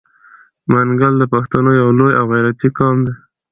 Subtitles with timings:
[0.71, 3.13] منګل د پښتنو یو لوی او غیرتي قوم دی.